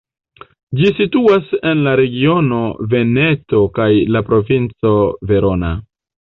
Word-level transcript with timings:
Ĝi 0.79 0.87
situas 0.99 1.51
en 1.73 1.83
la 1.89 1.93
regiono 2.01 2.63
Veneto 2.95 3.63
kaj 3.79 3.89
la 4.17 4.25
provinco 4.33 4.99
Verona. 5.35 5.75